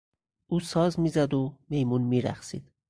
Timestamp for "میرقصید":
2.01-2.71